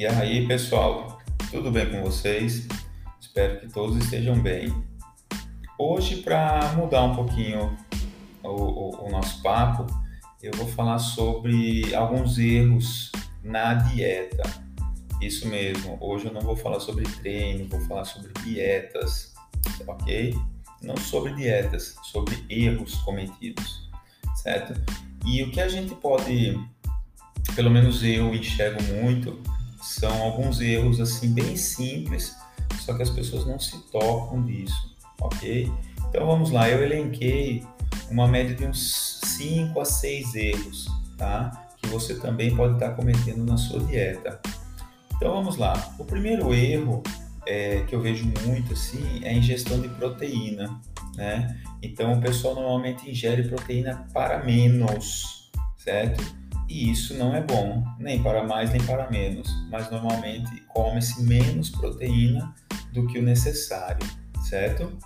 E 0.00 0.06
aí, 0.06 0.46
pessoal, 0.46 1.18
tudo 1.50 1.70
bem 1.70 1.90
com 1.90 2.00
vocês? 2.00 2.66
Espero 3.20 3.60
que 3.60 3.68
todos 3.68 4.02
estejam 4.02 4.34
bem. 4.40 4.72
Hoje, 5.78 6.22
para 6.22 6.72
mudar 6.72 7.02
um 7.02 7.14
pouquinho 7.14 7.76
o, 8.42 8.48
o, 8.48 9.04
o, 9.04 9.10
nosso 9.10 9.42
papo, 9.42 9.84
eu 10.42 10.52
vou 10.56 10.66
falar 10.66 10.98
sobre 10.98 11.94
alguns 11.94 12.38
erros 12.38 13.12
na 13.44 13.74
dieta. 13.74 14.42
Isso 15.20 15.46
mesmo, 15.46 15.98
hoje 16.00 16.24
eu 16.24 16.32
não 16.32 16.40
vou 16.40 16.56
falar 16.56 16.80
sobre 16.80 17.04
treino, 17.04 17.68
vou 17.68 17.80
falar 17.82 18.06
sobre 18.06 18.32
dietas, 18.42 19.34
ok? 19.86 20.34
Não 20.82 20.96
sobre 20.96 21.34
dietas, 21.34 21.94
sobre 22.04 22.42
erros 22.48 22.94
cometidos, 23.02 23.86
certo? 24.36 24.80
E 25.26 25.42
o 25.42 25.50
que 25.50 25.60
a 25.60 25.68
gente 25.68 25.94
pode, 25.94 26.58
pelo 27.54 27.70
menos 27.70 28.02
eu 28.02 28.34
enxergo 28.34 28.82
muito, 28.94 29.38
são 29.80 30.22
alguns 30.22 30.60
erros 30.60 31.00
assim 31.00 31.32
bem 31.32 31.56
simples, 31.56 32.36
só 32.80 32.94
que 32.94 33.02
as 33.02 33.10
pessoas 33.10 33.46
não 33.46 33.58
se 33.58 33.78
tocam 33.90 34.44
disso, 34.44 34.96
ok? 35.20 35.72
Então 36.08 36.26
vamos 36.26 36.50
lá, 36.50 36.68
eu 36.68 36.82
elenquei 36.82 37.64
uma 38.10 38.26
média 38.26 38.54
de 38.54 38.64
uns 38.66 39.20
5 39.24 39.80
a 39.80 39.84
6 39.84 40.34
erros, 40.34 40.88
tá? 41.16 41.68
Que 41.78 41.88
você 41.88 42.14
também 42.14 42.54
pode 42.54 42.74
estar 42.74 42.90
cometendo 42.90 43.44
na 43.44 43.56
sua 43.56 43.80
dieta. 43.80 44.40
Então 45.16 45.32
vamos 45.32 45.56
lá. 45.56 45.94
O 45.98 46.04
primeiro 46.04 46.52
erro 46.54 47.02
é, 47.46 47.80
que 47.82 47.94
eu 47.94 48.00
vejo 48.00 48.30
muito 48.46 48.72
assim 48.72 49.20
é 49.22 49.30
a 49.30 49.32
ingestão 49.32 49.80
de 49.80 49.88
proteína, 49.88 50.80
né? 51.14 51.60
Então 51.82 52.14
o 52.14 52.20
pessoal 52.20 52.54
normalmente 52.54 53.10
ingere 53.10 53.44
proteína 53.44 54.06
para 54.12 54.42
menos, 54.44 55.50
certo? 55.76 56.39
E 56.70 56.88
isso 56.88 57.14
não 57.14 57.34
é 57.34 57.42
bom, 57.42 57.84
nem 57.98 58.22
para 58.22 58.44
mais 58.44 58.70
nem 58.70 58.80
para 58.84 59.10
menos, 59.10 59.52
mas 59.68 59.90
normalmente 59.90 60.62
come-se 60.68 61.20
menos 61.24 61.68
proteína 61.68 62.54
do 62.92 63.08
que 63.08 63.18
o 63.18 63.22
necessário, 63.22 64.06
certo? 64.48 64.96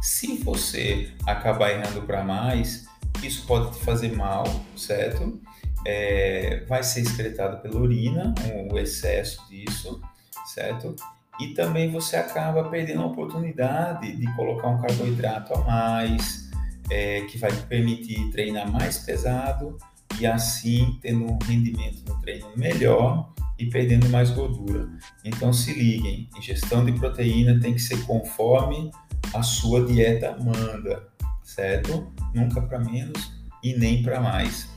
Se 0.00 0.36
você 0.36 1.10
acabar 1.26 1.72
errando 1.72 2.02
para 2.02 2.22
mais, 2.22 2.86
isso 3.24 3.44
pode 3.44 3.76
te 3.76 3.84
fazer 3.84 4.14
mal, 4.14 4.44
certo? 4.76 5.40
É, 5.84 6.64
vai 6.68 6.84
ser 6.84 7.00
excretado 7.00 7.60
pela 7.60 7.80
urina, 7.80 8.32
o 8.70 8.78
excesso 8.78 9.44
disso, 9.50 10.00
certo? 10.46 10.94
E 11.40 11.54
também 11.54 11.90
você 11.90 12.14
acaba 12.14 12.68
perdendo 12.68 13.02
a 13.02 13.06
oportunidade 13.06 14.14
de 14.14 14.36
colocar 14.36 14.68
um 14.68 14.80
carboidrato 14.80 15.54
a 15.54 15.64
mais, 15.64 16.48
é, 16.88 17.22
que 17.22 17.36
vai 17.36 17.50
te 17.50 17.62
permitir 17.62 18.30
treinar 18.30 18.70
mais 18.70 18.98
pesado 18.98 19.76
e 20.20 20.26
assim 20.26 20.98
tendo 21.00 21.24
um 21.24 21.38
rendimento 21.42 22.02
no 22.08 22.20
treino 22.20 22.46
melhor 22.56 23.32
e 23.58 23.66
perdendo 23.66 24.08
mais 24.08 24.30
gordura. 24.30 24.88
Então 25.24 25.52
se 25.52 25.72
liguem, 25.72 26.28
ingestão 26.36 26.84
de 26.84 26.92
proteína 26.92 27.60
tem 27.60 27.74
que 27.74 27.80
ser 27.80 28.04
conforme 28.04 28.90
a 29.32 29.42
sua 29.42 29.84
dieta 29.84 30.36
manda, 30.42 31.08
certo? 31.42 32.12
Nunca 32.34 32.60
para 32.62 32.78
menos 32.78 33.32
e 33.62 33.74
nem 33.74 34.02
para 34.02 34.20
mais. 34.20 34.68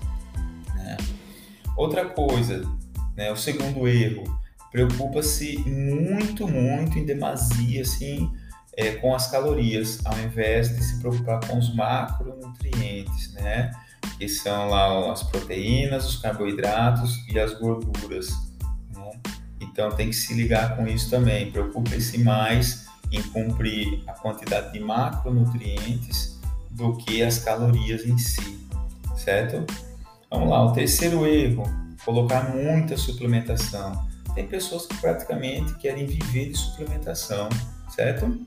Né? 0.75 0.97
Outra 1.75 2.05
coisa, 2.05 2.61
né, 3.15 3.31
o 3.31 3.35
segundo 3.35 3.87
erro, 3.87 4.23
preocupa-se 4.71 5.57
muito, 5.59 6.47
muito 6.47 6.99
em 6.99 7.05
demasia, 7.05 7.81
assim, 7.81 8.31
é, 8.77 8.91
com 8.91 9.15
as 9.15 9.31
calorias, 9.31 9.99
ao 10.05 10.19
invés 10.19 10.75
de 10.75 10.83
se 10.83 10.99
preocupar 10.99 11.39
com 11.47 11.57
os 11.57 11.73
macronutrientes, 11.73 13.33
né? 13.33 13.71
Que 14.17 14.27
são 14.29 14.69
lá 14.69 15.11
as 15.11 15.23
proteínas, 15.23 16.07
os 16.07 16.17
carboidratos 16.17 17.23
e 17.27 17.39
as 17.39 17.53
gorduras. 17.59 18.29
Né? 18.93 19.11
Então 19.59 19.89
tem 19.91 20.09
que 20.09 20.15
se 20.15 20.33
ligar 20.33 20.75
com 20.75 20.87
isso 20.87 21.09
também. 21.09 21.51
Preocupe-se 21.51 22.17
mais 22.19 22.85
em 23.11 23.21
cumprir 23.21 24.03
a 24.07 24.13
quantidade 24.13 24.73
de 24.73 24.79
macronutrientes 24.79 26.39
do 26.71 26.95
que 26.97 27.23
as 27.23 27.39
calorias 27.39 28.05
em 28.05 28.17
si, 28.17 28.59
certo? 29.15 29.65
Vamos 30.29 30.49
lá, 30.49 30.65
o 30.65 30.73
terceiro 30.73 31.25
erro, 31.25 31.63
colocar 32.03 32.53
muita 32.53 32.97
suplementação. 32.97 34.05
Tem 34.33 34.45
pessoas 34.47 34.85
que 34.85 34.97
praticamente 34.97 35.73
querem 35.75 36.05
viver 36.05 36.49
de 36.49 36.57
suplementação, 36.57 37.47
certo? 37.89 38.37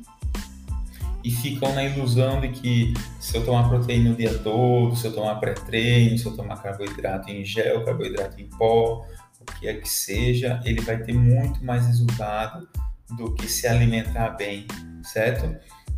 E 1.24 1.30
ficam 1.30 1.74
na 1.74 1.84
ilusão 1.84 2.40
de 2.40 2.48
que 2.48 2.94
se 3.20 3.36
eu 3.36 3.44
tomar 3.44 3.68
proteína 3.68 4.12
o 4.12 4.14
dia 4.14 4.38
todo, 4.38 4.94
se 4.96 5.06
eu 5.06 5.12
tomar 5.12 5.34
pré-treino, 5.36 6.16
se 6.16 6.24
eu 6.24 6.34
tomar 6.34 6.62
carboidrato 6.62 7.30
em 7.30 7.44
gel, 7.44 7.84
carboidrato 7.84 8.40
em 8.40 8.46
pó, 8.46 9.04
o 9.40 9.44
que 9.58 9.66
é 9.68 9.74
que 9.74 9.88
seja, 9.88 10.60
ele 10.64 10.80
vai 10.80 11.02
ter 11.02 11.12
muito 11.12 11.64
mais 11.64 11.86
resultado 11.86 12.68
do 13.16 13.34
que 13.34 13.48
se 13.48 13.66
alimentar 13.66 14.30
bem, 14.30 14.66
certo? 15.02 15.56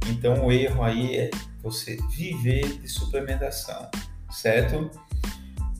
Então 0.08 0.46
o 0.46 0.52
erro 0.52 0.82
aí 0.82 1.16
é 1.16 1.30
você 1.62 1.98
viver 2.10 2.78
de 2.78 2.88
suplementação, 2.88 3.90
certo? 4.30 4.90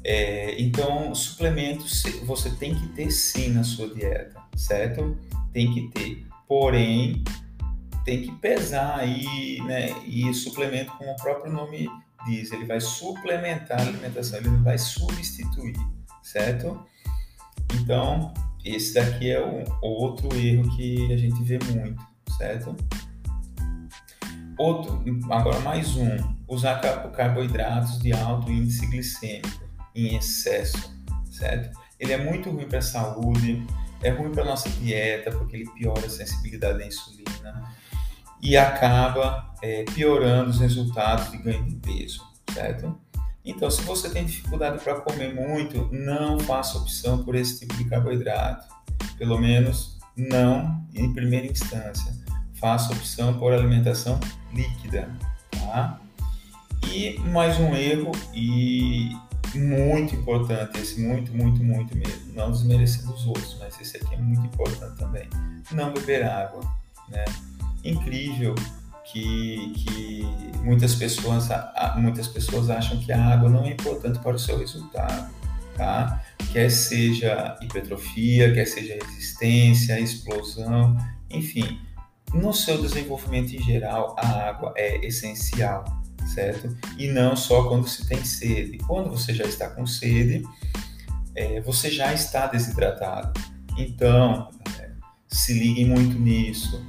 É, 0.03 0.61
então, 0.61 1.15
suplementos 1.15 2.03
você 2.25 2.51
tem 2.51 2.75
que 2.75 2.89
ter 2.89 3.11
sim 3.11 3.51
na 3.51 3.63
sua 3.63 3.93
dieta, 3.93 4.41
certo? 4.57 5.17
Tem 5.53 5.73
que 5.73 5.89
ter. 5.89 6.27
Porém, 6.49 7.23
tem 8.05 8.23
que 8.23 8.33
pesar 8.37 8.99
aí, 8.99 9.61
né? 9.65 9.91
E 10.07 10.33
suplemento, 10.33 10.93
como 10.93 11.13
o 11.13 11.17
próprio 11.17 11.53
nome 11.53 11.89
diz, 12.27 12.53
ele 12.53 12.65
vai 12.65 12.81
suplementar 12.81 13.79
a 13.79 13.83
alimentação, 13.83 14.39
ele 14.39 14.49
não 14.49 14.63
vai 14.63 14.79
substituir, 14.79 15.77
certo? 16.23 16.81
Então, 17.75 18.33
esse 18.65 18.95
daqui 18.95 19.31
é 19.31 19.45
um 19.45 19.65
outro 19.83 20.35
erro 20.37 20.77
que 20.77 21.13
a 21.13 21.17
gente 21.17 21.43
vê 21.43 21.59
muito, 21.73 22.03
certo? 22.37 22.77
Outro, 24.59 25.03
agora 25.31 25.59
mais 25.61 25.97
um, 25.97 26.17
usar 26.47 26.81
carboidratos 27.13 27.99
de 28.01 28.13
alto 28.13 28.51
índice 28.51 28.87
glicêmico 28.87 29.65
em 29.95 30.17
excesso, 30.17 30.95
certo? 31.31 31.79
Ele 31.99 32.13
é 32.13 32.19
muito 32.19 32.51
ruim 32.51 32.67
para 32.67 32.79
a 32.79 32.83
saúde, 32.83 33.67
é 34.03 34.11
ruim 34.11 34.31
para 34.31 34.45
nossa 34.45 34.69
dieta 34.69 35.31
porque 35.31 35.57
ele 35.57 35.71
piora 35.71 36.07
a 36.07 36.11
sensibilidade 36.11 36.83
à 36.83 36.87
insulina 36.87 37.30
e 38.43 38.57
acaba 38.57 39.55
é, 39.63 39.85
piorando 39.85 40.51
os 40.51 40.61
resultados 40.61 41.31
de 41.31 41.39
ganho 41.39 41.65
de 41.65 41.77
peso, 41.77 42.23
certo? 42.53 42.99
Então, 43.45 43.71
se 43.71 43.83
você 43.83 44.11
tem 44.11 44.25
dificuldade 44.25 44.83
para 44.83 45.01
comer 45.01 45.35
muito, 45.35 45.89
não 45.93 46.39
faça 46.41 46.79
opção 46.79 47.25
por 47.25 47.35
esse 47.35 47.61
tipo 47.61 47.75
de 47.77 47.85
carboidrato. 47.85 48.67
Pelo 49.17 49.39
menos 49.39 49.99
não 50.17 50.87
em 50.95 51.13
primeira 51.13 51.47
instância. 51.47 52.15
Faça 52.55 52.93
opção 52.93 53.39
por 53.39 53.53
alimentação 53.53 54.21
líquida, 54.53 55.11
tá? 55.51 55.99
E 56.93 57.19
mais 57.21 57.59
um 57.59 57.75
erro 57.75 58.13
e 58.35 59.11
muito 59.55 60.15
importante, 60.15 60.79
esse 60.79 61.01
muito, 61.01 61.35
muito, 61.35 61.63
muito 61.63 61.97
mesmo. 61.97 62.35
Não 62.35 62.51
desmerecendo 62.51 63.13
os 63.13 63.27
outros, 63.27 63.57
mas 63.59 63.81
esse 63.81 63.97
aqui 63.97 64.15
é 64.15 64.19
muito 64.19 64.45
importante 64.47 64.97
também. 64.99 65.29
Não 65.73 65.93
beber 65.93 66.25
água, 66.25 66.61
né? 67.11 67.25
Incrível 67.85 68.55
que, 69.05 69.73
que 69.77 70.27
muitas, 70.63 70.95
pessoas, 70.95 71.49
muitas 71.97 72.29
pessoas 72.29 72.71
acham 72.71 72.99
que 72.99 73.11
a 73.13 73.25
água 73.33 73.49
não 73.49 73.65
é 73.65 73.71
importante 73.71 74.19
para 74.19 74.37
o 74.37 74.39
seu 74.39 74.59
resultado, 74.59 75.31
tá? 75.77 76.23
Quer 76.53 76.71
seja 76.71 77.57
hipertrofia, 77.61 78.53
quer 78.53 78.67
seja 78.67 78.99
resistência, 79.03 79.99
explosão, 79.99 80.97
enfim, 81.31 81.81
no 82.33 82.53
seu 82.53 82.81
desenvolvimento 82.81 83.55
em 83.55 83.63
geral, 83.63 84.15
a 84.19 84.49
água 84.49 84.73
é 84.77 85.05
essencial, 85.05 85.85
certo? 86.35 86.77
E 86.97 87.09
não 87.09 87.35
só 87.35 87.69
quando 87.69 87.89
se 87.89 88.07
tem 88.07 88.25
sede. 88.25 88.79
Quando 88.79 89.11
você 89.11 89.35
já 89.35 89.45
está 89.45 89.69
com 89.71 89.87
sede, 89.87 90.45
é, 91.35 91.61
você 91.61 91.91
já 91.91 92.13
está 92.13 92.47
desidratado. 92.47 93.41
Então, 93.77 94.49
é, 94.79 94.91
se 95.29 95.55
liguem 95.55 95.87
muito 95.87 96.19
nisso. 96.19 96.85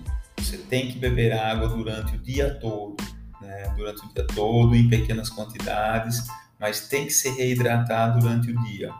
Você 0.51 0.57
tem 0.57 0.91
que 0.91 0.99
beber 0.99 1.31
água 1.31 1.69
durante 1.69 2.13
o 2.13 2.17
dia 2.17 2.53
todo, 2.55 2.97
né? 3.39 3.73
durante 3.77 4.05
o 4.05 4.13
dia 4.13 4.27
todo, 4.35 4.75
em 4.75 4.89
pequenas 4.89 5.29
quantidades, 5.29 6.27
mas 6.59 6.89
tem 6.89 7.05
que 7.05 7.13
se 7.13 7.29
reidratar 7.29 8.19
durante 8.19 8.51
o 8.51 8.63
dia. 8.65 8.91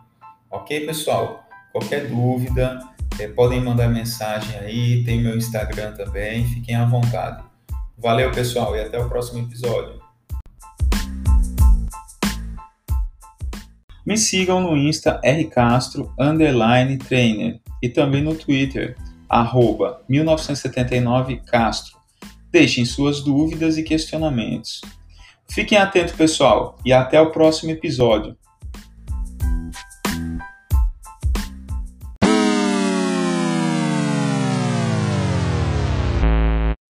Ok, 0.50 0.86
pessoal? 0.86 1.45
Qualquer 1.74 2.07
dúvida, 2.07 2.80
é, 3.19 3.27
podem 3.27 3.59
mandar 3.59 3.89
mensagem 3.89 4.57
aí, 4.59 5.03
tem 5.03 5.21
meu 5.21 5.36
Instagram 5.36 5.92
também, 5.92 6.48
fiquem 6.48 6.74
à 6.74 6.86
vontade. 6.86 7.44
Valeu, 7.98 8.31
pessoal, 8.31 8.74
e 8.77 8.80
até 8.80 8.98
o 8.98 9.09
próximo 9.09 9.44
episódio. 9.45 10.00
Me 14.06 14.18
sigam 14.18 14.62
no 14.62 14.77
Insta 14.77 15.19
rcastro 15.21 16.13
underline 16.18 16.98
trainer 16.98 17.59
e 17.83 17.89
também 17.89 18.24
no 18.24 18.36
Twitter 18.36 18.95
arroba 19.31 20.03
1979 20.09 21.37
Castro. 21.45 21.97
Deixem 22.51 22.83
suas 22.83 23.21
dúvidas 23.21 23.77
e 23.77 23.83
questionamentos. 23.83 24.81
Fiquem 25.49 25.77
atentos, 25.77 26.13
pessoal, 26.13 26.77
e 26.85 26.91
até 26.91 27.19
o 27.21 27.31
próximo 27.31 27.71
episódio. 27.71 28.35